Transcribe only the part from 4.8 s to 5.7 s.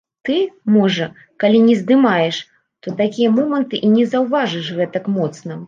гэтак моцна.